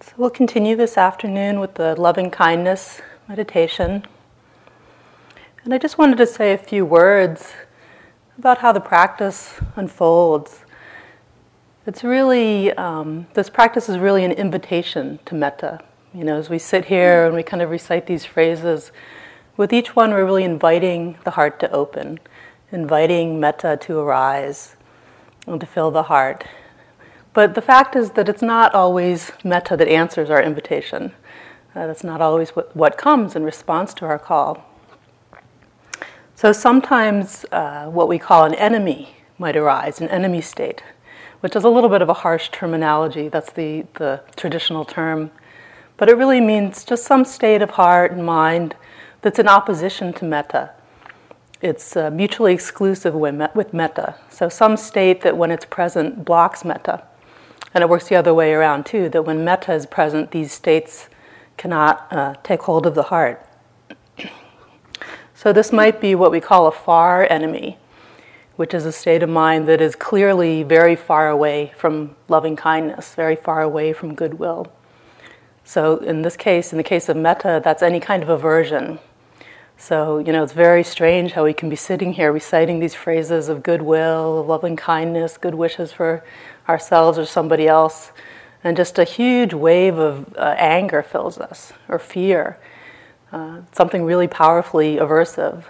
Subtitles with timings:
[0.00, 4.04] So we'll continue this afternoon with the loving kindness meditation.
[5.64, 7.52] And I just wanted to say a few words
[8.38, 10.60] about how the practice unfolds.
[11.84, 15.80] It's really, um, this practice is really an invitation to metta.
[16.14, 18.92] You know, as we sit here and we kind of recite these phrases,
[19.56, 22.20] with each one we're really inviting the heart to open,
[22.70, 24.76] inviting metta to arise
[25.48, 26.44] and to fill the heart.
[27.38, 31.12] But the fact is that it's not always metta that answers our invitation.
[31.72, 34.64] Uh, that's not always what, what comes in response to our call.
[36.34, 40.82] So sometimes uh, what we call an enemy might arise, an enemy state,
[41.38, 43.28] which is a little bit of a harsh terminology.
[43.28, 45.30] That's the, the traditional term.
[45.96, 48.74] But it really means just some state of heart and mind
[49.22, 50.72] that's in opposition to metta.
[51.62, 54.16] It's uh, mutually exclusive with metta.
[54.28, 57.04] So, some state that when it's present blocks metta.
[57.74, 61.08] And it works the other way around too, that when metta is present, these states
[61.56, 63.44] cannot uh, take hold of the heart.
[65.34, 67.76] so, this might be what we call a far enemy,
[68.56, 73.14] which is a state of mind that is clearly very far away from loving kindness,
[73.14, 74.72] very far away from goodwill.
[75.64, 78.98] So, in this case, in the case of metta, that's any kind of aversion.
[79.80, 83.48] So, you know, it's very strange how we can be sitting here reciting these phrases
[83.48, 86.24] of goodwill, loving kindness, good wishes for
[86.68, 88.12] ourselves or somebody else,
[88.62, 92.58] and just a huge wave of uh, anger fills us, or fear,
[93.32, 95.64] uh, something really powerfully aversive.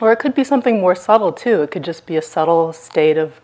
[0.00, 1.62] Or it could be something more subtle too.
[1.62, 3.40] It could just be a subtle state of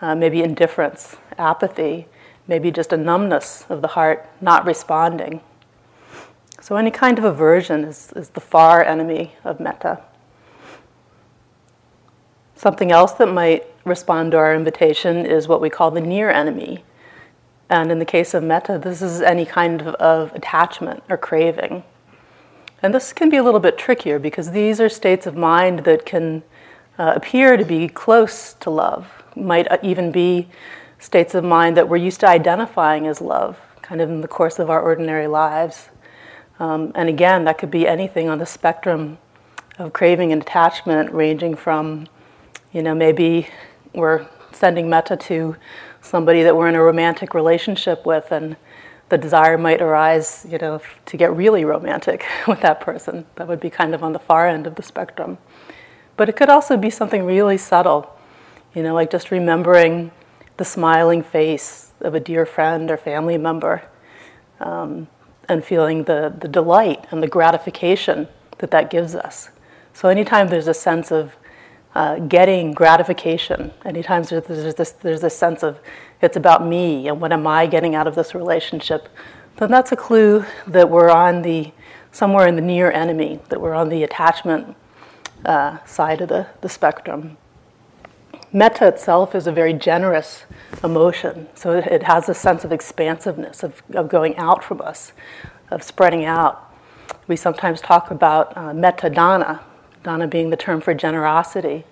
[0.00, 2.06] uh, maybe indifference, apathy,
[2.46, 5.40] maybe just a numbness of the heart, not responding.
[6.60, 10.02] So, any kind of aversion is, is the far enemy of metta.
[12.58, 16.82] Something else that might respond to our invitation is what we call the near enemy.
[17.70, 21.84] And in the case of metta, this is any kind of, of attachment or craving.
[22.82, 26.04] And this can be a little bit trickier because these are states of mind that
[26.04, 26.42] can
[26.98, 30.48] uh, appear to be close to love, might uh, even be
[30.98, 34.58] states of mind that we're used to identifying as love, kind of in the course
[34.58, 35.90] of our ordinary lives.
[36.58, 39.18] Um, and again, that could be anything on the spectrum
[39.78, 42.08] of craving and attachment, ranging from
[42.78, 43.48] you know, maybe
[43.92, 45.56] we're sending metta to
[46.00, 48.56] somebody that we're in a romantic relationship with, and
[49.08, 53.26] the desire might arise, you know, to get really romantic with that person.
[53.34, 55.38] That would be kind of on the far end of the spectrum.
[56.16, 58.16] But it could also be something really subtle,
[58.72, 60.12] you know, like just remembering
[60.56, 63.82] the smiling face of a dear friend or family member
[64.60, 65.08] um,
[65.48, 68.28] and feeling the, the delight and the gratification
[68.58, 69.48] that that gives us.
[69.92, 71.34] So, anytime there's a sense of
[71.98, 73.72] uh, getting gratification.
[73.84, 75.80] Anytime there's, there's, this, there's this sense of
[76.22, 79.08] it's about me and what am I getting out of this relationship,
[79.56, 81.72] then that's a clue that we're on the
[82.12, 84.76] somewhere in the near enemy, that we're on the attachment
[85.44, 87.36] uh, side of the, the spectrum.
[88.52, 90.44] Metta itself is a very generous
[90.84, 95.12] emotion, so it, it has a sense of expansiveness, of, of going out from us,
[95.72, 96.72] of spreading out.
[97.26, 99.64] We sometimes talk about uh, metta dana,
[100.08, 101.84] dana being the term for generosity,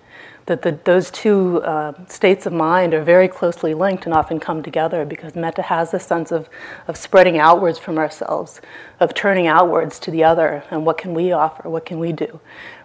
[0.47, 4.63] that the, those two uh, states of mind are very closely linked and often come
[4.63, 6.49] together because metta has this sense of,
[6.87, 8.59] of spreading outwards from ourselves,
[8.99, 12.39] of turning outwards to the other, and what can we offer, what can we do,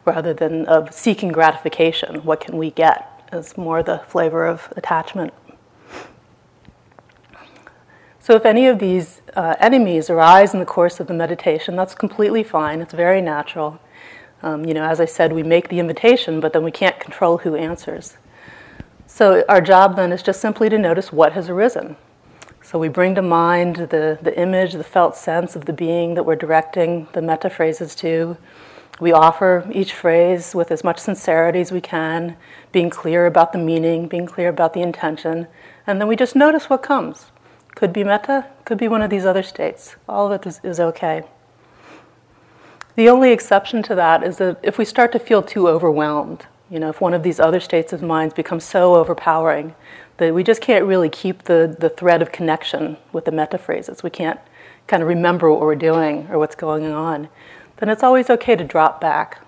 [0.04, 5.32] rather than of seeking gratification, what can we get, is more the flavor of attachment.
[8.21, 11.94] So, if any of these uh, enemies arise in the course of the meditation, that's
[11.94, 13.81] completely fine, it's very natural.
[14.42, 17.38] Um, you know, as I said, we make the invitation, but then we can't control
[17.38, 18.16] who answers.
[19.06, 21.97] So our job then is just simply to notice what has arisen.
[22.62, 26.25] So we bring to mind the, the image, the felt sense of the being that
[26.25, 28.36] we're directing the metta phrases to.
[29.00, 32.36] We offer each phrase with as much sincerity as we can,
[32.70, 35.48] being clear about the meaning, being clear about the intention,
[35.86, 37.26] and then we just notice what comes.
[37.74, 39.97] Could be metta, could be one of these other states.
[40.09, 41.24] All of it is, is okay.
[42.94, 46.78] The only exception to that is that if we start to feel too overwhelmed, you
[46.78, 49.74] know, if one of these other states of minds becomes so overpowering
[50.18, 54.03] that we just can't really keep the, the thread of connection with the metta phrases,
[54.03, 54.41] we can't
[54.86, 57.28] kind of remember what we're doing or what's going on,
[57.78, 59.41] then it's always okay to drop back,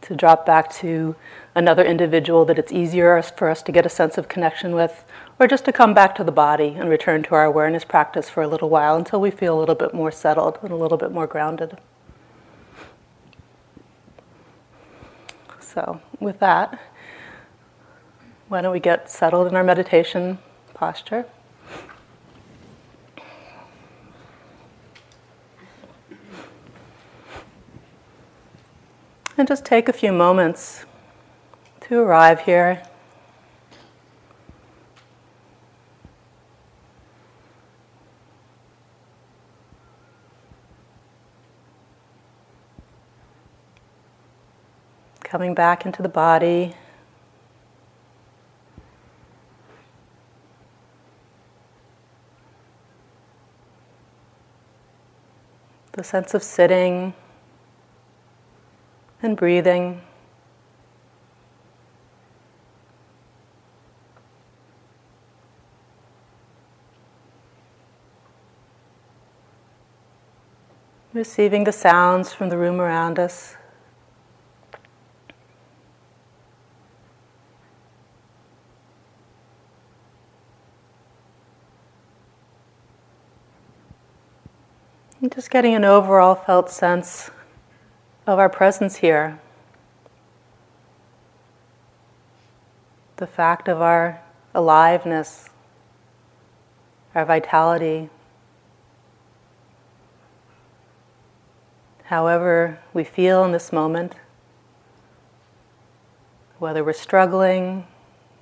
[0.00, 1.14] to drop back to
[1.54, 5.04] another individual that it's easier for us to get a sense of connection with,
[5.38, 8.42] or just to come back to the body and return to our awareness practice for
[8.42, 11.12] a little while until we feel a little bit more settled and a little bit
[11.12, 11.76] more grounded.
[15.76, 16.80] So, with that,
[18.48, 20.38] why don't we get settled in our meditation
[20.72, 21.26] posture?
[29.36, 30.86] And just take a few moments
[31.82, 32.82] to arrive here
[45.36, 46.74] Coming back into the body.
[55.92, 57.12] The sense of sitting
[59.20, 60.00] and breathing.
[71.12, 73.55] Receiving the sounds from the room around us.
[85.26, 87.32] And just getting an overall felt sense
[88.28, 89.40] of our presence here.
[93.16, 94.22] The fact of our
[94.54, 95.50] aliveness,
[97.12, 98.08] our vitality.
[102.04, 104.14] However, we feel in this moment,
[106.60, 107.84] whether we're struggling,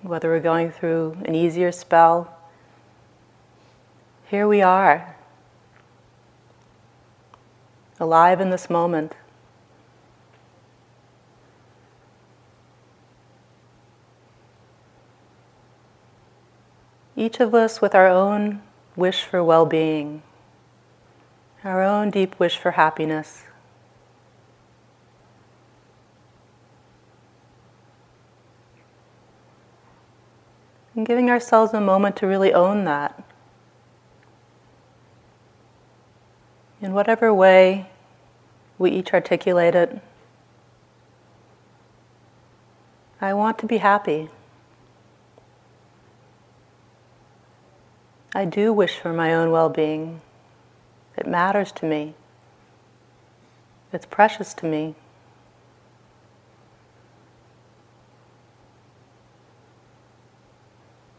[0.02, 2.36] whether we're going through an easier spell,
[4.28, 5.13] here we are,
[7.98, 9.14] alive in this moment.
[17.16, 18.60] each of us with our own
[18.96, 20.22] wish for well being,
[21.62, 23.44] our own deep wish for happiness.
[30.94, 33.23] And giving ourselves a moment to really own that.
[36.84, 37.86] In whatever way
[38.76, 40.02] we each articulate it,
[43.22, 44.28] I want to be happy.
[48.34, 50.20] I do wish for my own well being.
[51.16, 52.12] It matters to me.
[53.90, 54.94] It's precious to me.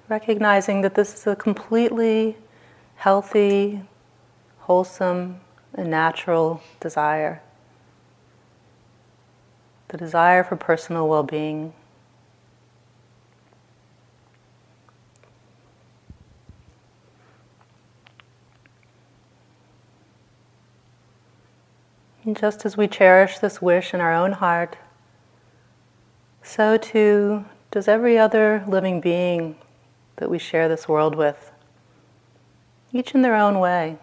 [0.07, 2.37] Recognizing that this is a completely
[2.97, 3.81] healthy,
[4.59, 5.39] wholesome,
[5.75, 7.41] and natural desire.
[9.89, 11.73] The desire for personal well being.
[22.23, 24.77] And just as we cherish this wish in our own heart,
[26.41, 29.55] so too does every other living being
[30.15, 31.51] that we share this world with,
[32.91, 33.99] each in their own way.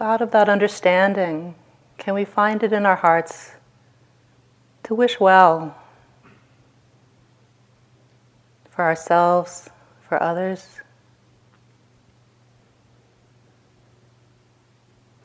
[0.00, 1.54] Out of that understanding,
[1.98, 3.52] can we find it in our hearts
[4.84, 5.76] to wish well
[8.70, 9.70] for ourselves,
[10.08, 10.80] for others?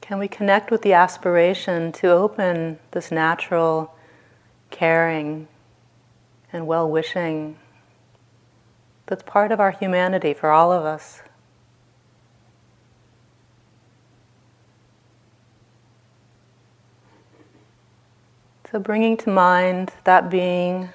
[0.01, 3.93] Can we connect with the aspiration to open this natural
[4.71, 5.47] caring
[6.51, 7.57] and well wishing
[9.05, 11.21] that's part of our humanity for all of us?
[18.71, 20.89] So, bringing to mind that being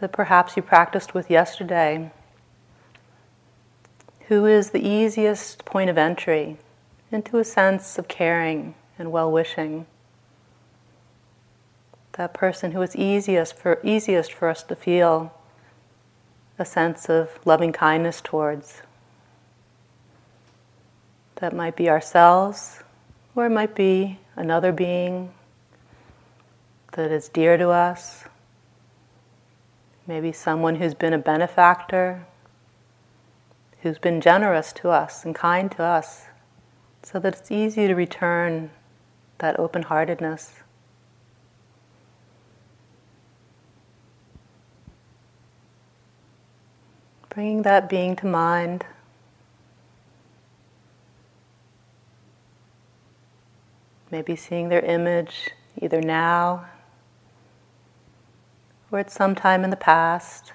[0.00, 2.10] that perhaps you practiced with yesterday?
[4.26, 6.56] Who is the easiest point of entry
[7.12, 9.86] into a sense of caring and well wishing?
[12.14, 15.32] That person who is easiest for, easiest for us to feel
[16.58, 18.82] a sense of loving kindness towards.
[21.36, 22.80] That might be ourselves,
[23.36, 25.32] or it might be another being
[26.94, 28.24] that is dear to us,
[30.06, 32.26] Maybe someone who's been a benefactor,
[33.80, 36.26] who's been generous to us and kind to us,
[37.02, 38.70] so that it's easy to return
[39.38, 40.56] that open heartedness.
[47.30, 48.84] Bringing that being to mind.
[54.10, 56.66] Maybe seeing their image either now
[58.94, 60.52] towards some time in the past.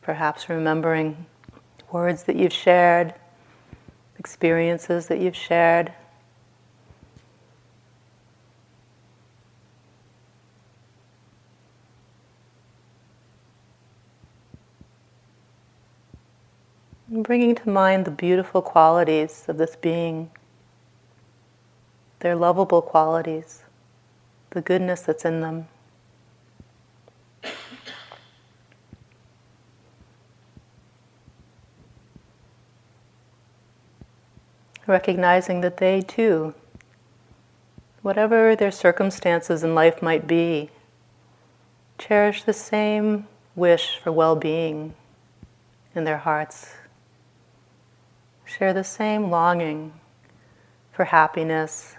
[0.00, 1.26] Perhaps remembering
[1.92, 3.12] words that you've shared,
[4.18, 5.92] experiences that you've shared.
[17.10, 20.30] bringing to mind the beautiful qualities of this being
[22.26, 23.62] their lovable qualities,
[24.50, 25.68] the goodness that's in them.
[34.88, 36.52] Recognizing that they too,
[38.02, 40.70] whatever their circumstances in life might be,
[41.96, 44.96] cherish the same wish for well being
[45.94, 46.74] in their hearts
[48.44, 49.92] share the same longing
[50.90, 51.95] for happiness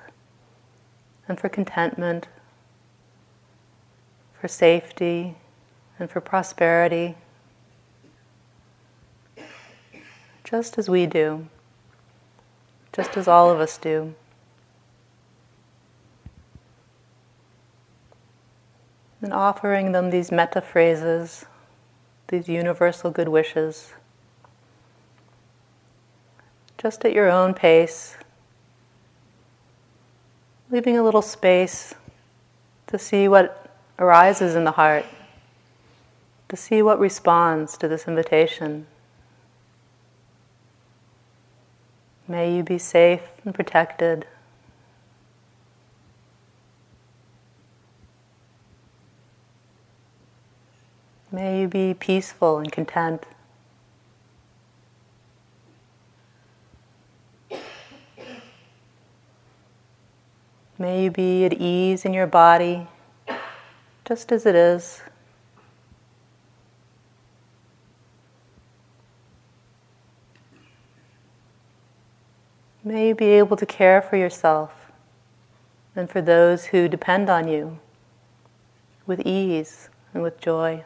[1.27, 2.27] and for contentment,
[4.39, 5.35] for safety
[5.99, 7.15] and for prosperity,
[10.43, 11.47] just as we do,
[12.93, 14.13] just as all of us do.
[19.21, 21.45] And offering them these metta phrases,
[22.27, 23.93] these universal good wishes
[26.77, 28.15] just at your own pace,
[30.69, 31.93] leaving a little space
[32.87, 33.69] to see what
[33.99, 35.05] arises in the heart,
[36.49, 38.85] to see what responds to this invitation.
[42.27, 44.27] May you be safe and protected.
[51.31, 53.25] May you be peaceful and content.
[60.79, 62.87] May you be at ease in your body,
[64.05, 65.01] just as it is.
[72.83, 74.91] May you be able to care for yourself
[75.95, 77.79] and for those who depend on you
[79.07, 80.85] with ease and with joy.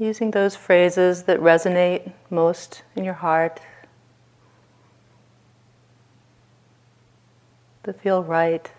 [0.00, 3.60] Using those phrases that resonate most in your heart,
[7.82, 8.70] that feel right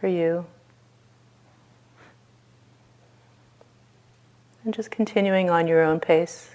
[0.00, 0.46] for you.
[4.64, 6.53] And just continuing on your own pace.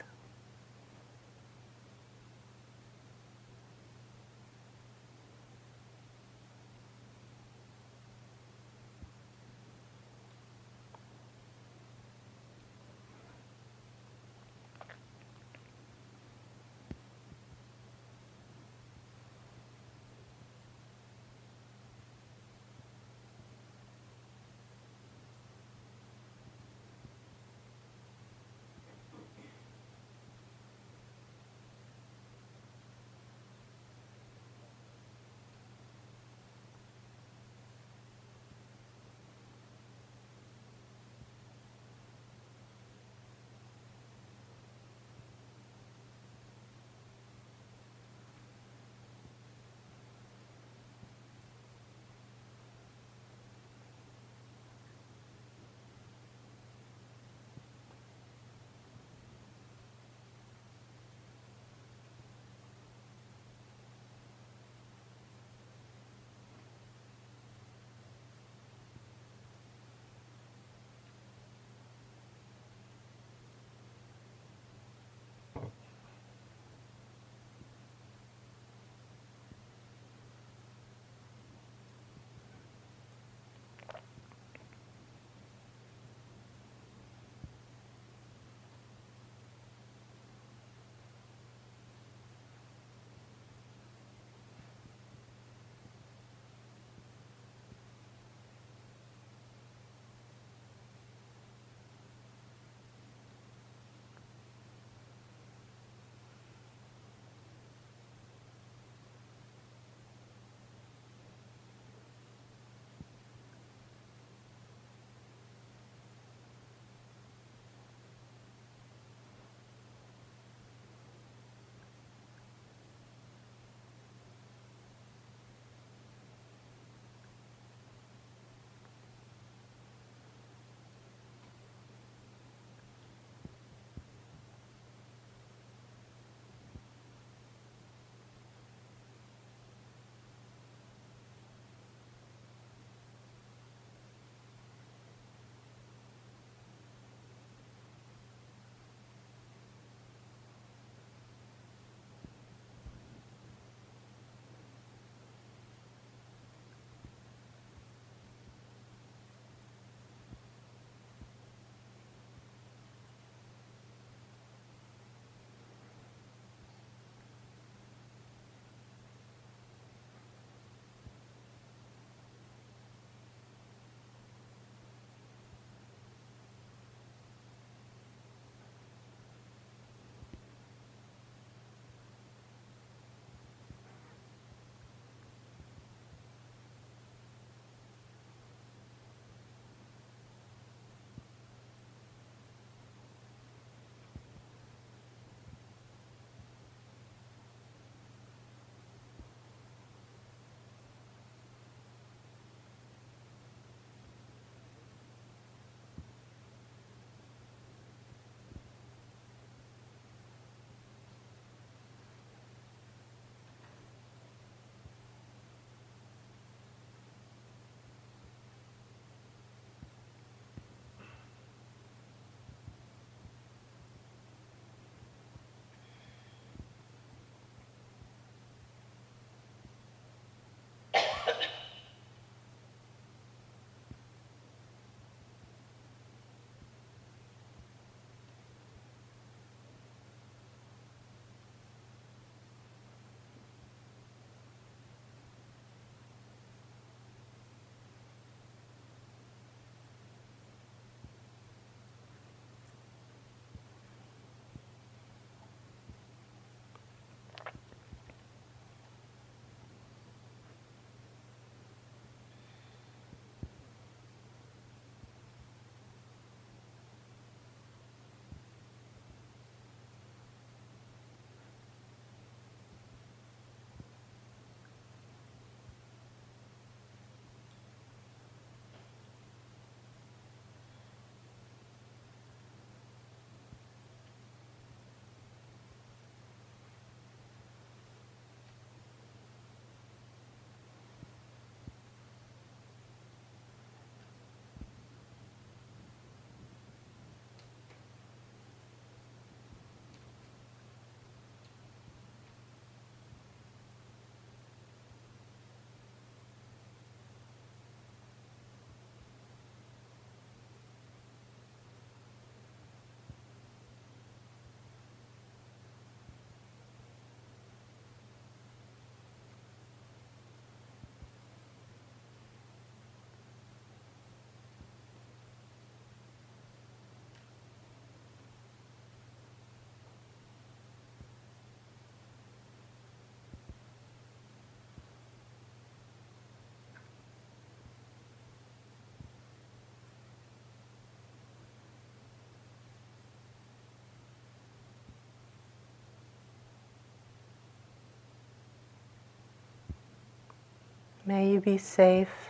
[351.10, 352.30] May you be safe.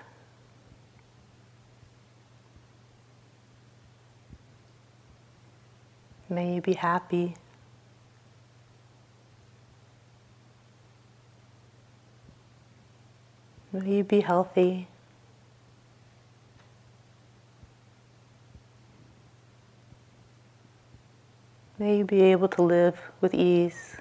[6.30, 7.36] May you be happy.
[13.74, 14.88] May you be healthy.
[21.78, 23.98] May you be able to live with ease.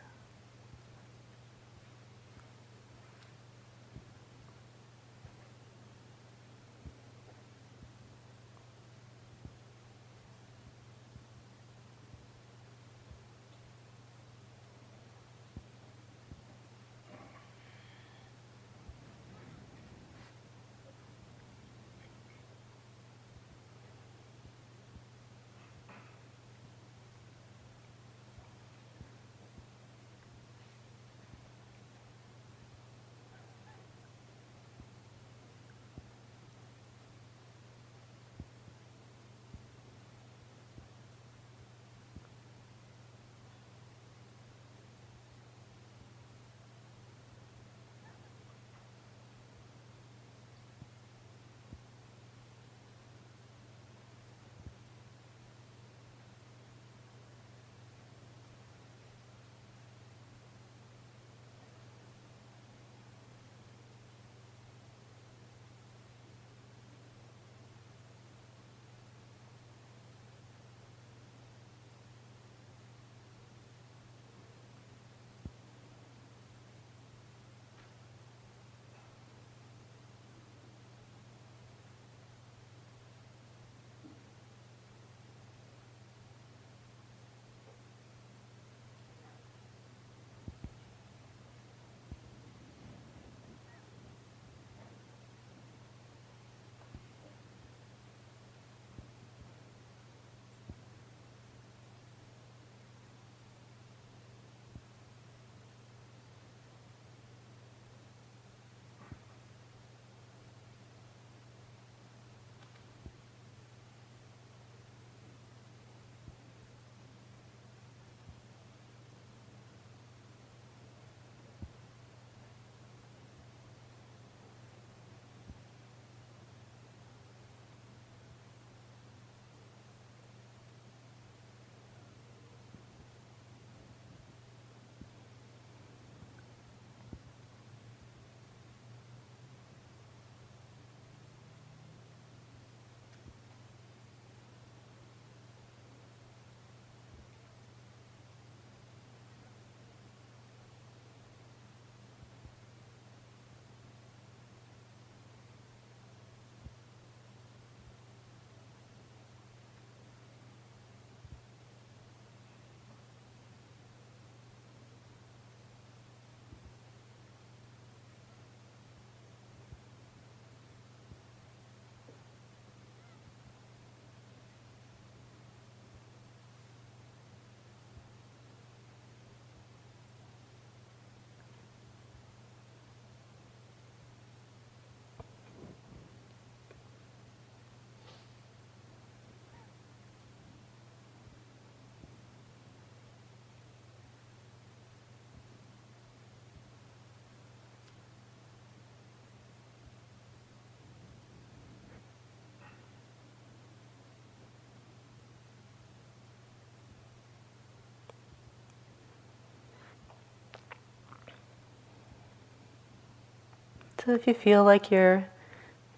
[214.09, 215.29] So if you feel like you're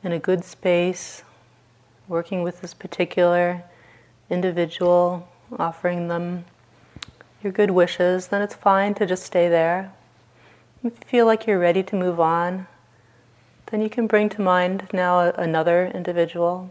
[0.02, 1.22] in a good space,
[2.08, 3.62] working with this particular
[4.28, 5.28] individual,
[5.60, 6.44] offering them
[7.40, 9.92] your good wishes, then it's fine to just stay there.
[10.82, 12.66] If you feel like you're ready to move on,
[13.66, 16.68] then you can bring to mind now another individual.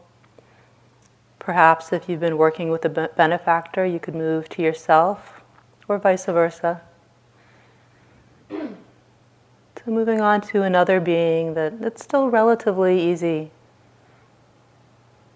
[1.40, 5.40] Perhaps if you've been working with a benefactor, you could move to yourself,
[5.88, 6.82] or vice versa.
[9.90, 13.50] Moving on to another being that that's still relatively easy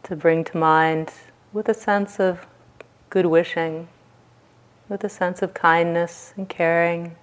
[0.04, 1.12] to bring to mind
[1.52, 2.46] with a sense of
[3.10, 3.88] good wishing,
[4.88, 7.16] with a sense of kindness and caring.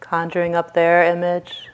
[0.00, 1.68] Conjuring up their image,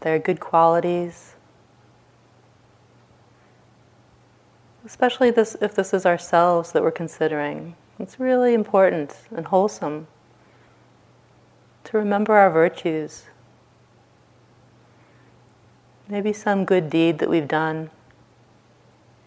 [0.00, 1.34] their good qualities.
[4.84, 7.76] Especially this, if this is ourselves that we're considering.
[7.98, 10.08] It's really important and wholesome
[11.84, 13.24] to remember our virtues.
[16.08, 17.90] Maybe some good deed that we've done,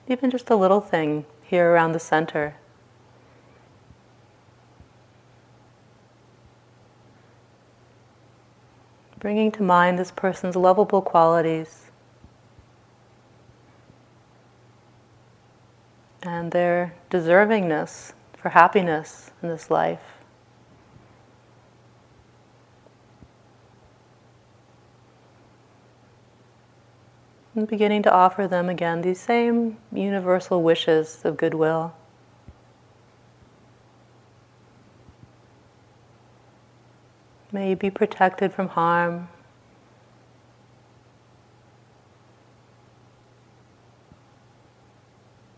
[0.08, 2.56] even just a little thing here around the center.
[9.20, 11.85] Bringing to mind this person's lovable qualities
[16.28, 20.02] and their deservingness for happiness in this life.
[27.56, 31.94] And beginning to offer them again these same universal wishes of goodwill.
[37.52, 39.30] May you be protected from harm.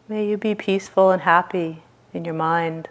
[0.10, 1.82] May you be peaceful and happy
[2.14, 2.88] in your mind.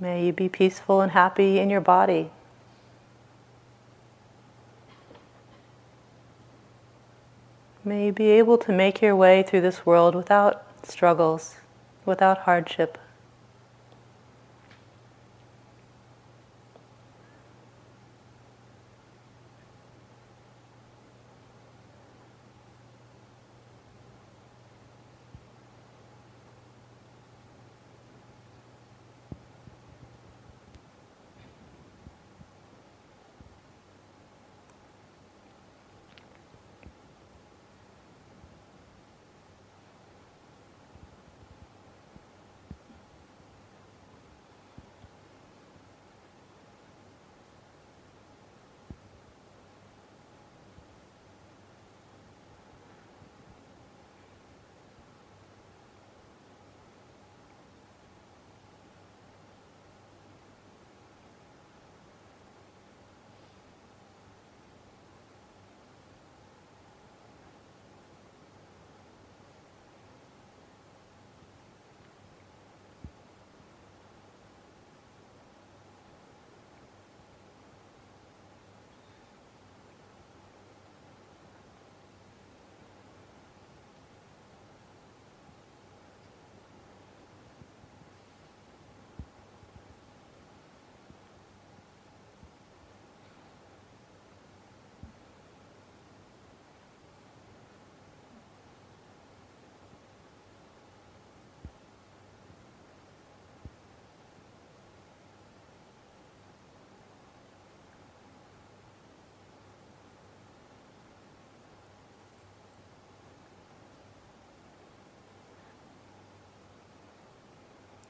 [0.00, 2.30] May you be peaceful and happy in your body.
[7.84, 11.56] May you be able to make your way through this world without struggles,
[12.04, 12.98] without hardship.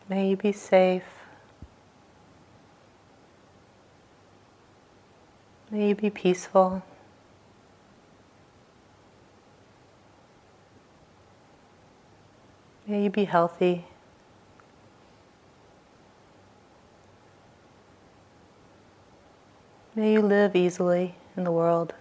[0.08, 1.02] May you be safe.
[5.70, 6.82] May you be peaceful.
[12.86, 13.84] May you be healthy.
[19.96, 21.94] May you live easily in the world.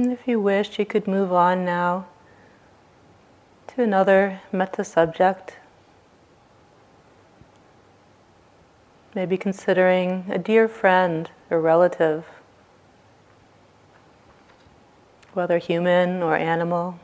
[0.00, 2.06] And if you wish, you could move on now
[3.66, 5.58] to another metta subject.
[9.14, 12.24] Maybe considering a dear friend or relative,
[15.34, 16.98] whether human or animal.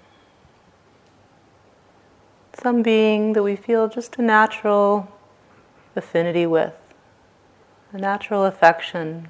[2.54, 5.06] Some being that we feel just a natural
[5.94, 6.72] affinity with,
[7.92, 9.28] a natural affection,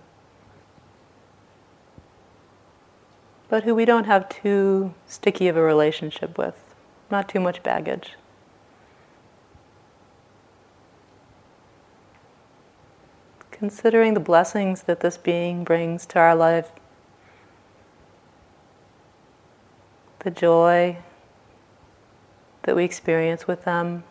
[3.49, 6.75] but who we don't have too sticky of a relationship with
[7.11, 8.15] not too much baggage.
[13.51, 16.73] Considering the blessings that this being brings to our life,
[20.21, 20.99] the joy
[22.65, 24.03] that we experience with them,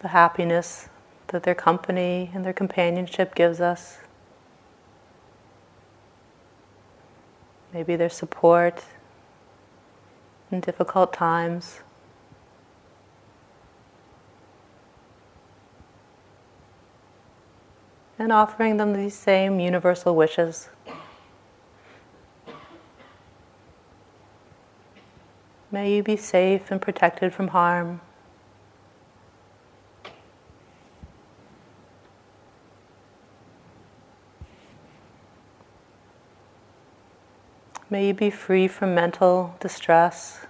[0.00, 0.88] the happiness
[1.28, 3.98] that their company and their companionship gives us.
[7.72, 8.84] Maybe their support
[10.50, 11.80] in difficult times.
[18.18, 20.70] And offering them these same universal wishes.
[25.70, 28.00] May you be safe and protected from harm.
[37.96, 40.44] May you be free from mental distress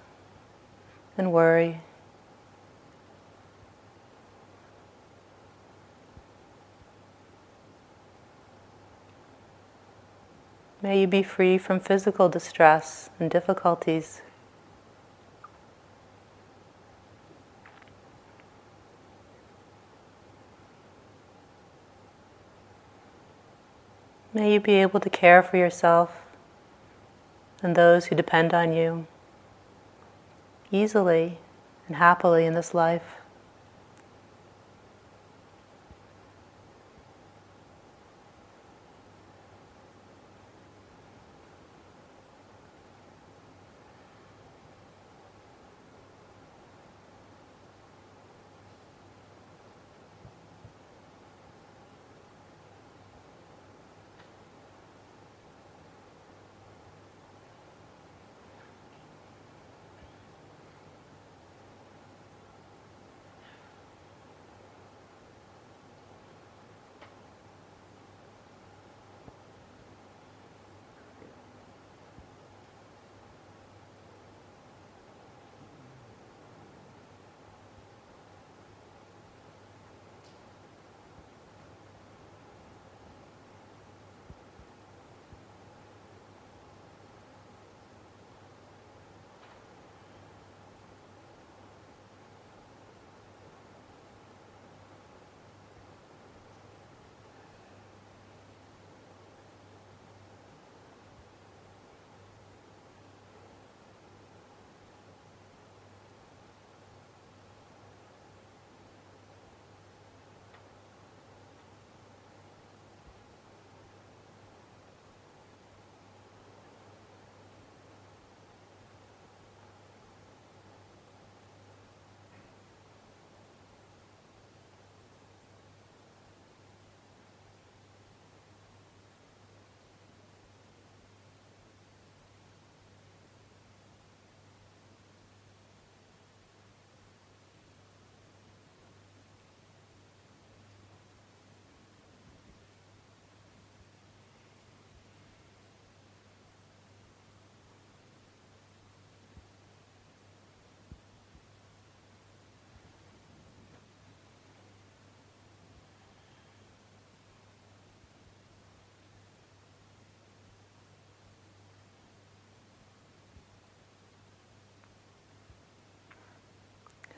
[1.16, 1.80] and worry.
[10.82, 14.22] May you be free from physical distress and difficulties.
[24.34, 26.25] May you be able to care for yourself
[27.66, 29.08] and those who depend on you
[30.70, 31.38] easily
[31.88, 33.16] and happily in this life.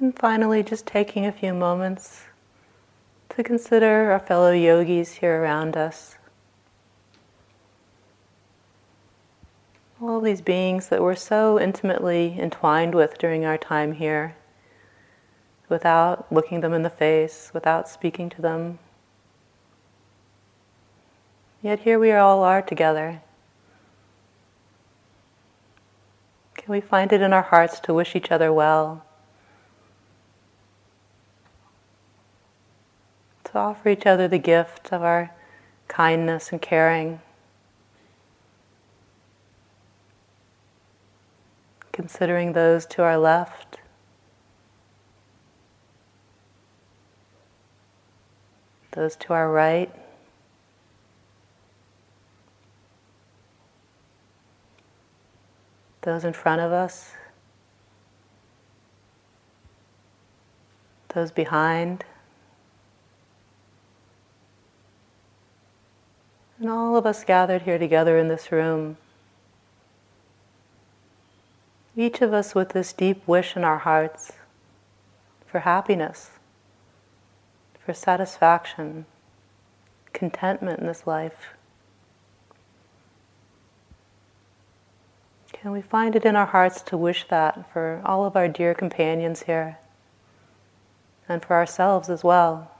[0.00, 2.22] And finally, just taking a few moments
[3.30, 6.14] to consider our fellow yogis here around us.
[10.00, 14.36] All these beings that we're so intimately entwined with during our time here,
[15.68, 18.78] without looking them in the face, without speaking to them.
[21.60, 23.20] Yet here we all are together.
[26.54, 29.04] Can we find it in our hearts to wish each other well?
[33.58, 35.30] offer each other the gift of our
[35.88, 37.20] kindness and caring.
[41.92, 43.78] Considering those to our left.
[48.92, 49.94] Those to our right.
[56.02, 57.12] Those in front of us.
[61.14, 62.04] Those behind.
[66.58, 68.96] And all of us gathered here together in this room,
[71.96, 74.32] each of us with this deep wish in our hearts
[75.46, 76.30] for happiness,
[77.84, 79.06] for satisfaction,
[80.12, 81.54] contentment in this life.
[85.52, 88.74] Can we find it in our hearts to wish that for all of our dear
[88.74, 89.78] companions here
[91.28, 92.70] and for ourselves as well?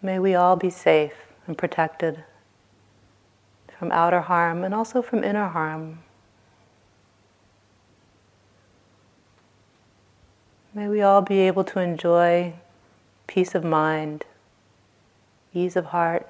[0.00, 1.14] May we all be safe
[1.46, 2.24] and protected
[3.78, 6.00] from outer harm and also from inner harm.
[10.72, 12.54] May we all be able to enjoy
[13.26, 14.24] peace of mind,
[15.52, 16.28] ease of heart.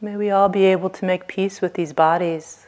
[0.00, 2.66] May we all be able to make peace with these bodies,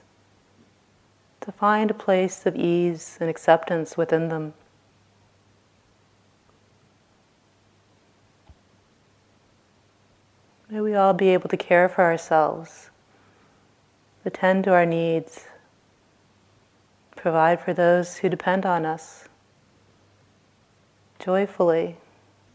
[1.41, 4.55] to find a place of ease and acceptance within them.
[10.79, 12.91] May we all be able to care for ourselves,
[14.25, 15.47] attend to our needs,
[17.17, 19.25] provide for those who depend on us
[21.19, 21.97] joyfully,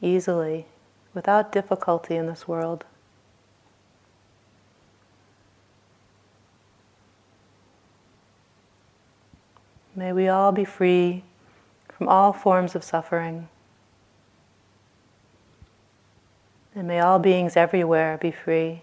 [0.01, 0.67] easily,
[1.13, 2.85] without difficulty in this world.
[9.97, 11.25] May we all be free
[11.89, 13.49] from all forms of suffering.
[16.75, 18.81] And may all beings everywhere be free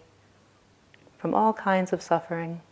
[1.18, 2.62] from all kinds of suffering.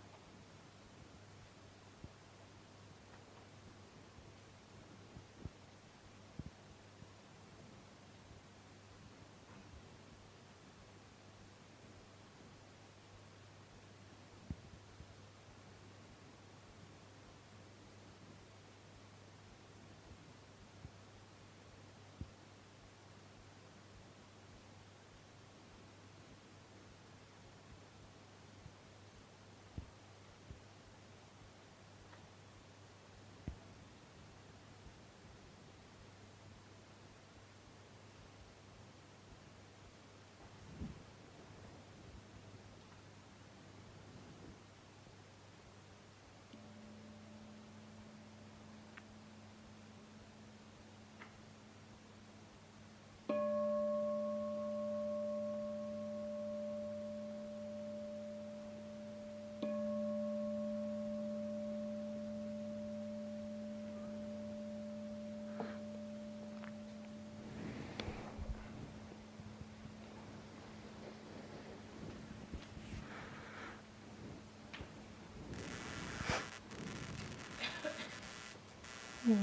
[79.29, 79.37] Do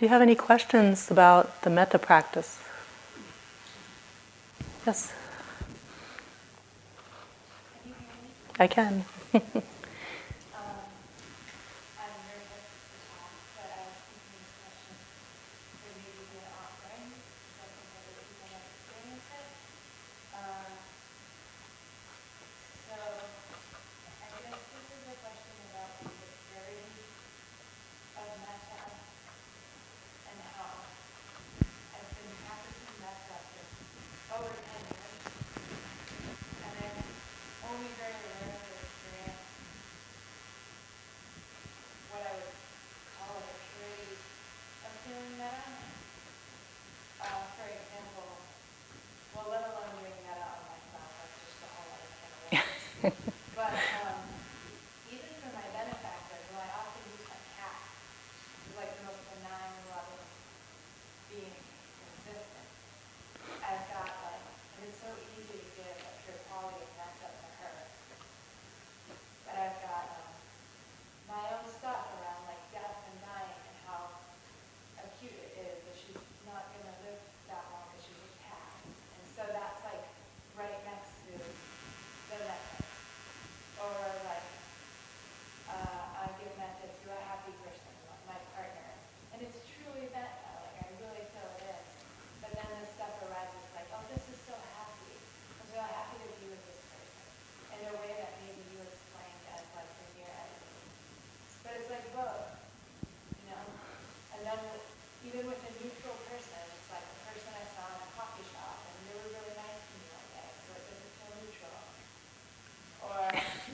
[0.00, 2.60] you have any questions about the metta practice?
[4.86, 5.12] Yes.
[8.58, 9.04] I can.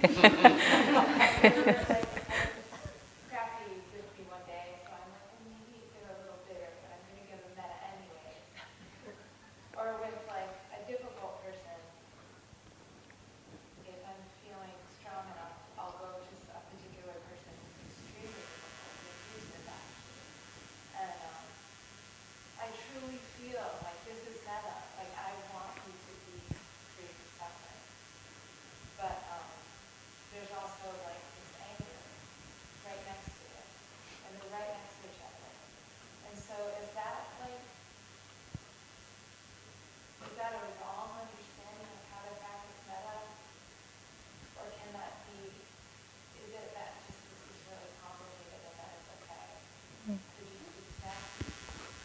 [0.03, 2.12] フフフ。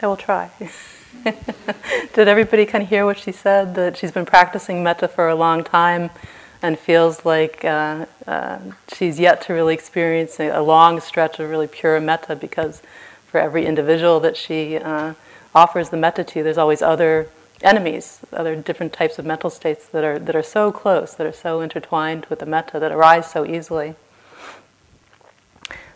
[0.01, 0.51] I will try.
[2.13, 3.73] Did everybody kind of hear what she said?
[3.75, 6.11] That she's been practicing metta for a long time
[6.61, 8.59] and feels like uh, uh,
[8.93, 12.81] she's yet to really experience a, long stretch of really pure metta because
[13.25, 15.13] for every individual that she uh,
[15.53, 17.29] offers the metta to, there's always other
[17.63, 21.33] enemies, other different types of mental states that are, that are so close, that are
[21.33, 23.95] so intertwined with the metta, that arise so easily.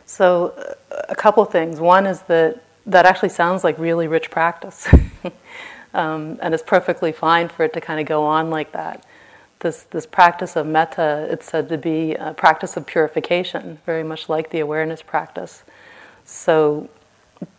[0.06, 0.76] So,
[1.08, 1.80] a couple things.
[1.80, 4.88] One is that that actually sounds like really rich practice.
[5.94, 9.06] um, and it's perfectly fine for it to kind of go on like that.
[9.60, 14.28] This, this practice of metta, it's said to be a practice of purification, very much
[14.28, 15.64] like the awareness practice.
[16.26, 16.90] So,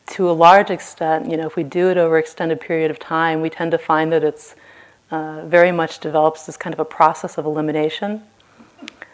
[0.07, 3.41] to a large extent, you know, if we do it over extended period of time,
[3.41, 4.55] we tend to find that it's
[5.11, 8.23] uh, very much develops this kind of a process of elimination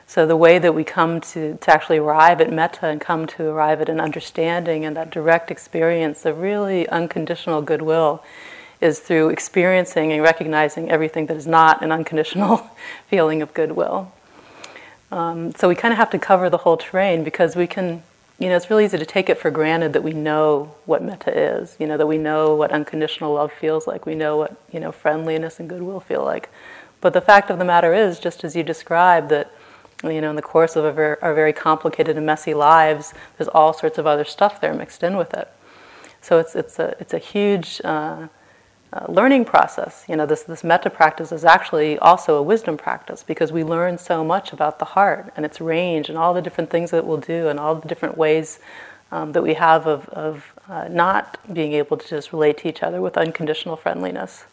[0.08, 3.44] so the way that we come to, to actually arrive at metta and come to
[3.44, 8.24] arrive at an understanding and that direct experience of really unconditional goodwill
[8.80, 12.70] is through experiencing and recognizing everything that is not an unconditional
[13.10, 14.10] feeling of goodwill.
[15.12, 18.02] Um, so we kind of have to cover the whole terrain because we can,
[18.38, 21.38] you know, it's really easy to take it for granted that we know what metta
[21.38, 24.80] is, you know, that we know what unconditional love feels like, we know what, you
[24.80, 26.48] know, friendliness and goodwill feel like.
[27.02, 29.52] But the fact of the matter is, just as you described, that
[30.04, 33.98] you know, in the course of our very complicated and messy lives, there's all sorts
[33.98, 35.48] of other stuff there mixed in with it.
[36.20, 38.28] So it's, it's, a, it's a huge uh,
[38.92, 40.04] uh, learning process.
[40.08, 43.98] You know, this, this metta practice is actually also a wisdom practice because we learn
[43.98, 47.06] so much about the heart and its range and all the different things that it
[47.06, 48.60] will do and all the different ways
[49.10, 52.82] um, that we have of, of uh, not being able to just relate to each
[52.82, 54.44] other with unconditional friendliness.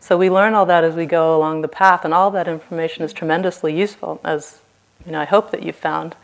[0.00, 3.04] So we learn all that as we go along the path, and all that information
[3.04, 4.60] is tremendously useful, as
[5.04, 6.14] you know, I hope that you've found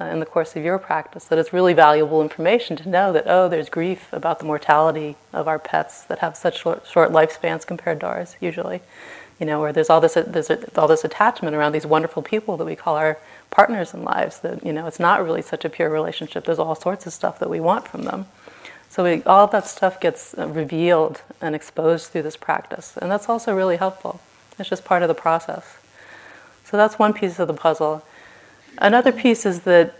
[0.00, 3.24] uh, in the course of your practice that it's really valuable information to know that,
[3.26, 7.66] oh, there's grief about the mortality of our pets that have such short, short lifespans
[7.66, 8.80] compared to ours, usually.
[9.40, 12.64] You know, where there's all this, there's all this attachment around these wonderful people that
[12.64, 13.18] we call our
[13.50, 16.44] partners in lives, that, you know, it's not really such a pure relationship.
[16.44, 18.26] There's all sorts of stuff that we want from them.
[18.88, 22.96] So we, all that stuff gets uh, revealed and exposed through this practice.
[23.00, 24.20] And that's also really helpful.
[24.58, 25.76] It's just part of the process.
[26.64, 28.04] So that's one piece of the puzzle.
[28.78, 29.94] Another piece is that,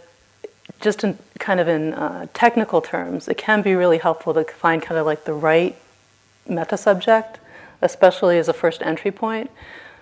[0.80, 4.80] just in kind of in uh, technical terms, it can be really helpful to find
[4.82, 5.76] kind of like the right
[6.48, 7.40] metta subject,
[7.82, 9.50] especially as a first entry point.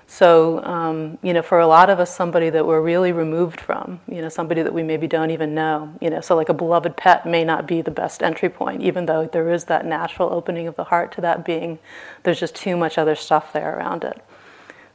[0.08, 4.00] So, um, you know, for a lot of us, somebody that we're really removed from,
[4.06, 6.96] you know, somebody that we maybe don't even know, you know, so like a beloved
[6.96, 10.68] pet may not be the best entry point, even though there is that natural opening
[10.68, 11.78] of the heart to that being.
[12.22, 14.22] There's just too much other stuff there around it.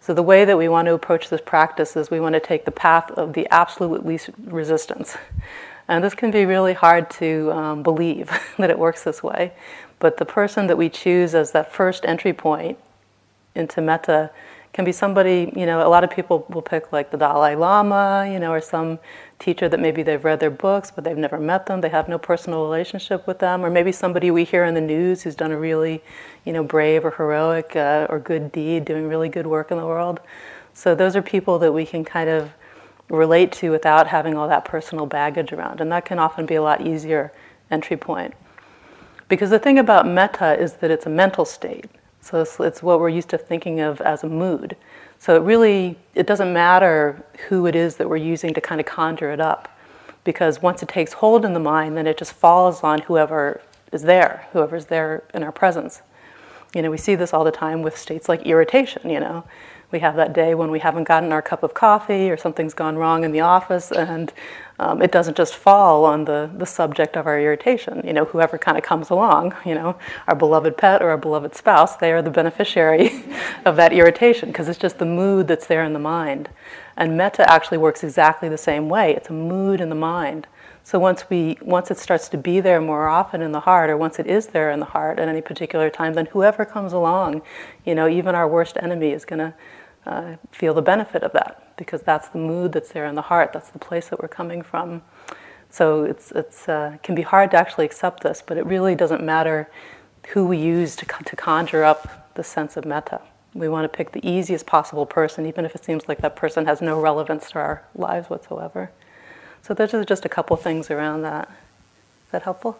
[0.03, 2.65] So, the way that we want to approach this practice is we want to take
[2.65, 5.15] the path of the absolute least resistance.
[5.87, 9.53] And this can be really hard to um, believe that it works this way.
[9.99, 12.79] But the person that we choose as that first entry point
[13.53, 14.31] into metta
[14.73, 18.29] can be somebody, you know, a lot of people will pick like the Dalai Lama,
[18.31, 18.99] you know, or some
[19.37, 22.17] teacher that maybe they've read their books, but they've never met them, they have no
[22.17, 25.57] personal relationship with them, or maybe somebody we hear in the news who's done a
[25.57, 26.01] really,
[26.45, 29.85] you know, brave or heroic uh, or good deed, doing really good work in the
[29.85, 30.21] world.
[30.73, 32.51] So those are people that we can kind of
[33.09, 36.61] relate to without having all that personal baggage around, and that can often be a
[36.61, 37.33] lot easier
[37.69, 38.33] entry point.
[39.27, 41.87] Because the thing about metta is that it's a mental state.
[42.21, 44.77] So it's, it's, what we're used to thinking of as a mood.
[45.19, 48.87] So it really it doesn't matter who it is that we're using to kind of
[48.87, 49.67] conjure it up,
[50.23, 53.61] because once it takes hold in the mind, then it just falls on whoever
[53.91, 56.01] is there, whoever's there in our presence.
[56.75, 59.09] You know, we see this all the time with states like irritation.
[59.09, 59.43] You know,
[59.91, 62.97] we have that day when we haven't gotten our cup of coffee or something's gone
[62.97, 64.31] wrong in the office, and
[64.81, 68.01] um, it doesn't just fall on the, the subject of our irritation.
[68.03, 69.95] You know, whoever kind of comes along, you know,
[70.27, 73.23] our beloved pet or our beloved spouse, they are the beneficiary
[73.65, 76.49] of that irritation because it's just the mood that's there in the mind.
[76.97, 79.13] And metta actually works exactly the same way.
[79.13, 80.47] It's a mood in the mind.
[80.83, 83.97] So once we once it starts to be there more often in the heart, or
[83.97, 87.43] once it is there in the heart at any particular time, then whoever comes along,
[87.85, 89.53] you know, even our worst enemy is going to
[90.05, 93.53] uh, feel the benefit of that because that's the mood that's there in the heart.
[93.53, 95.01] That's the place that we're coming from.
[95.69, 99.23] So it's it's uh, can be hard to actually accept this, but it really doesn't
[99.23, 99.69] matter
[100.29, 103.21] who we use to to conjure up the sense of metta.
[103.53, 106.65] We want to pick the easiest possible person, even if it seems like that person
[106.65, 108.91] has no relevance to our lives whatsoever.
[109.61, 111.49] So those are just a couple things around that.
[111.49, 112.79] Is that helpful?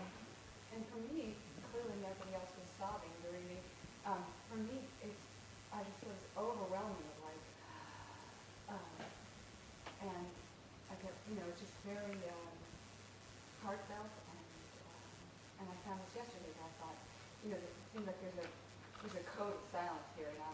[3.25, 3.57] really
[4.05, 4.21] um.
[8.69, 8.77] Um
[10.01, 10.27] um
[18.05, 18.47] like there's a,
[19.01, 20.53] there's a code of silence here and I'm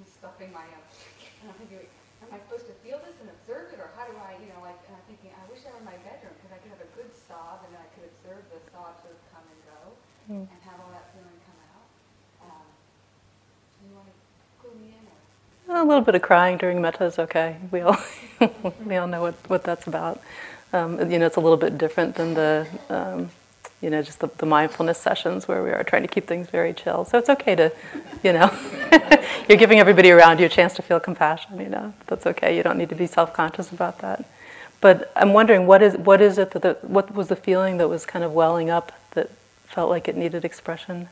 [0.00, 1.84] It's stuffing my, uh, and I'm thinking,
[2.22, 4.60] am I supposed to feel this and observe it, or how do I, you know,
[4.62, 6.84] like, and I'm thinking, I wish I were in my bedroom because I could have
[6.84, 9.80] a good sob and then I could observe the sob sort of come and go
[10.26, 10.44] mm.
[10.46, 11.86] and have all that feeling come out.
[12.50, 12.66] Um,
[13.84, 14.14] you want to
[14.60, 15.04] clue me in?
[15.06, 15.82] Or?
[15.82, 17.56] A little bit of crying during metta is okay.
[17.70, 17.98] We all,
[18.84, 20.20] we all know what, what that's about.
[20.72, 23.30] Um, you know, it's a little bit different than the um,
[23.80, 26.72] you know, just the, the, mindfulness sessions where we are trying to keep things very
[26.72, 27.04] chill.
[27.04, 27.72] So it's okay to,
[28.24, 28.48] you know,
[29.48, 32.56] you're giving everybody around you a chance to feel compassion, you know, that's okay.
[32.56, 34.24] You don't need to be self conscious about that.
[34.80, 37.88] But I'm wondering, what is, what is it that, the, what was the feeling that
[37.88, 39.30] was kind of welling up that
[39.66, 41.08] felt like it needed expression?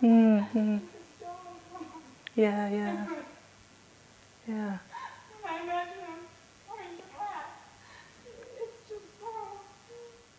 [0.00, 0.97] Mm-hmm.
[2.38, 3.02] Yeah, yeah.
[4.46, 4.78] Yeah.
[5.42, 6.22] I imagine him
[6.70, 7.02] wearing the.
[8.62, 9.26] It's just so,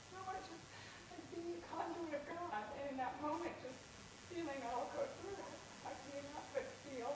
[0.07, 2.63] so much like being a conduit of God.
[2.79, 3.75] And in that moment, just
[4.31, 5.43] feeling it all go through.
[5.83, 7.11] I cannot but feel,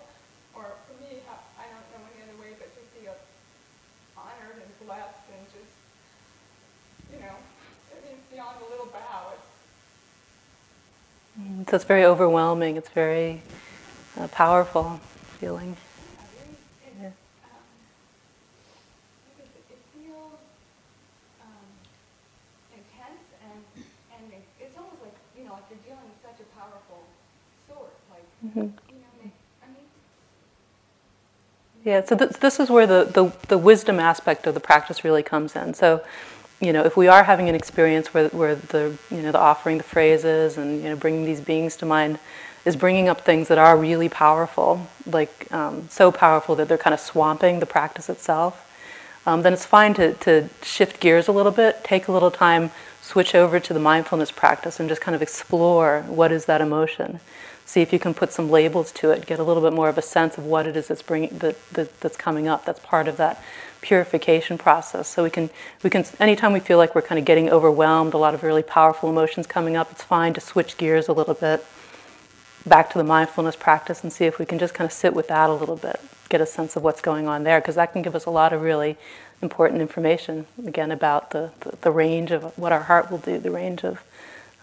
[0.52, 3.16] or for me, I don't know any way but to feel
[4.20, 5.80] honored and blessed and just,
[7.08, 7.40] you know,
[7.96, 9.32] it means beyond a little bow.
[11.40, 12.76] Mm, so it's very overwhelming.
[12.76, 13.40] It's very
[14.20, 15.00] uh, powerful
[15.40, 15.76] feeling.
[17.02, 17.10] Yeah.
[28.44, 28.68] A mm-hmm.
[31.86, 35.24] yeah, so this, this is where the, the, the wisdom aspect of the practice really
[35.24, 35.74] comes in.
[35.74, 36.04] So
[36.64, 39.78] you know, if we are having an experience where, where the, you know, the offering
[39.78, 42.20] the phrases and, you know, bringing these beings to mind
[42.66, 46.94] is bringing up things that are really powerful, like um, so powerful that they're kind
[46.94, 48.70] of swamping the practice itself,
[49.26, 52.72] um, then it's fine to, to shift gears a little bit, take a little time,
[53.02, 57.20] switch over to the mindfulness practice and just kind of explore what is that emotion.
[57.66, 59.98] See if you can put some labels to it, get a little bit more of
[59.98, 62.66] a sense of what it is that's bringing that, that that's coming up.
[62.66, 63.42] That's part of that
[63.82, 65.08] purification process.
[65.08, 65.50] So we can,
[65.82, 68.64] we can, anytime we feel like we're kind of getting overwhelmed, a lot of really
[68.64, 71.66] powerful emotions coming up, it's fine to switch gears a little bit
[72.66, 75.28] back to the mindfulness practice and see if we can just kind of sit with
[75.28, 76.00] that a little bit,
[76.30, 78.54] get a sense of what's going on there, because that can give us a lot
[78.54, 78.96] of really
[79.42, 83.52] important information, again, about the, the, the range of what our heart will do, the
[83.52, 84.02] range of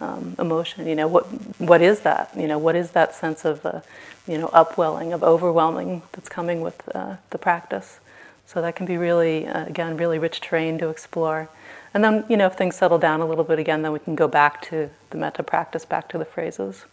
[0.00, 0.86] um, emotion.
[0.86, 1.24] You know, what,
[1.58, 2.30] what is that?
[2.34, 3.80] You know, what is that sense of, uh,
[4.26, 8.00] you know, upwelling, of overwhelming that's coming with uh, the practice?
[8.46, 11.50] So that can be really, uh, again, really rich terrain to explore.
[11.92, 14.14] And then, you know, if things settle down a little bit again, then we can
[14.14, 16.86] go back to the metta practice, back to the phrases.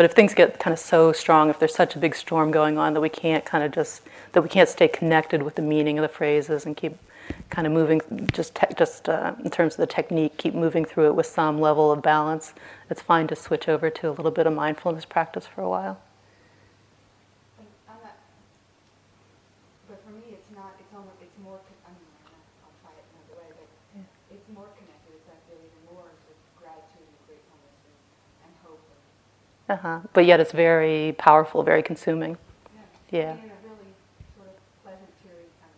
[0.00, 2.78] But if things get kind of so strong, if there's such a big storm going
[2.78, 4.00] on that we can't kind of just
[4.32, 6.96] that we can't stay connected with the meaning of the phrases and keep
[7.50, 8.00] kind of moving
[8.32, 11.60] just te- just uh, in terms of the technique, keep moving through it with some
[11.60, 12.54] level of balance.
[12.88, 16.00] It's fine to switch over to a little bit of mindfulness practice for a while.
[17.58, 18.16] And I'm not,
[19.86, 22.08] but for me, it's not, it's almost, it's more, con- I mean,
[22.64, 23.68] I'll try it another way, but
[24.32, 28.80] it's more connected, it's I feel even more with gratitude and gratefulness and, and hope.
[28.80, 29.04] And,
[29.70, 30.00] Uh-huh.
[30.12, 32.36] But yet it's very powerful, very consuming.
[33.10, 33.20] Yeah.
[33.20, 33.92] In a really
[34.36, 35.72] sort of pleasant, cheery kind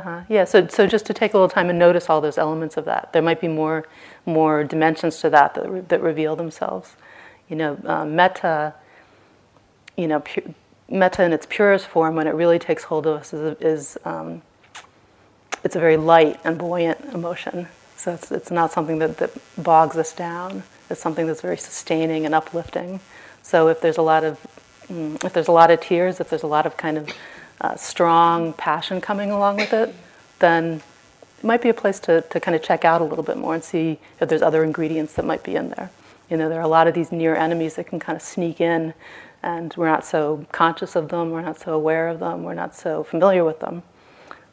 [0.00, 0.12] of way.
[0.14, 0.24] Uh-huh.
[0.30, 2.86] Yeah, so, so just to take a little time and notice all those elements of
[2.86, 3.12] that.
[3.12, 3.86] There might be more,
[4.24, 6.96] more dimensions to that that, re- that reveal themselves.
[7.48, 8.74] You know, um, metta,
[9.98, 10.54] you know, pu-
[10.88, 14.40] metta in its purest form, when it really takes hold of us, is, is um,
[15.62, 17.68] it's a very light and buoyant emotion.
[17.96, 20.62] So it's, it's not something that, that bogs us down.
[20.88, 23.00] It's something that's very sustaining and uplifting.
[23.46, 24.40] So if there's a lot of
[24.88, 27.08] mm, if there's a lot of tears, if there's a lot of kind of
[27.60, 29.94] uh, strong passion coming along with it,
[30.40, 30.82] then
[31.38, 33.54] it might be a place to, to kind of check out a little bit more
[33.54, 35.92] and see if there's other ingredients that might be in there.
[36.28, 38.60] You know, there are a lot of these near enemies that can kind of sneak
[38.60, 38.94] in,
[39.44, 42.74] and we're not so conscious of them, we're not so aware of them, we're not
[42.74, 43.84] so familiar with them.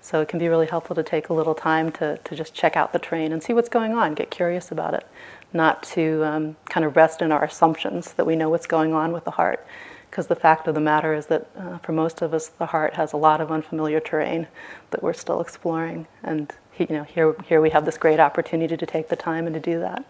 [0.01, 2.77] So it can be really helpful to take a little time to, to just check
[2.77, 5.07] out the train and see what's going on, get curious about it,
[5.53, 9.11] not to um, kind of rest in our assumptions that we know what's going on
[9.11, 9.65] with the heart.
[10.09, 12.93] Because the fact of the matter is that uh, for most of us, the heart
[12.93, 14.47] has a lot of unfamiliar terrain
[14.91, 16.05] that we're still exploring.
[16.23, 19.53] And you know, here, here we have this great opportunity to take the time and
[19.53, 20.05] to do that.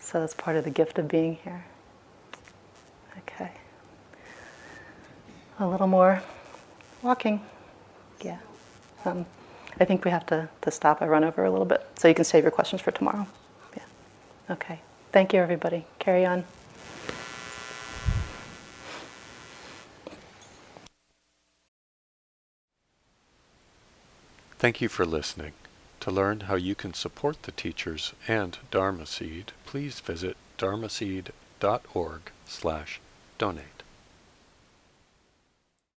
[0.00, 1.64] So that's part of the gift of being here.
[3.18, 3.50] Okay.
[5.58, 6.22] A little more
[7.02, 7.40] walking.
[8.20, 8.38] Yeah.
[9.04, 9.26] Um,
[9.78, 11.02] I think we have to, to stop.
[11.02, 11.86] I run over a little bit.
[11.96, 13.26] So you can save your questions for tomorrow.
[14.50, 14.80] Okay.
[15.12, 15.86] Thank you, everybody.
[15.98, 16.44] Carry on.
[24.58, 25.52] Thank you for listening.
[26.00, 32.20] To learn how you can support the teachers and Dharma Seed, please visit dharma dharmaseed.org
[32.46, 33.00] slash
[33.38, 33.75] donate.